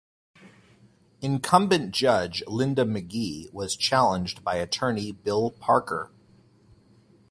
[1.21, 6.09] Incumbent Judge Linda McGee was challenged by attorney Bill Parker.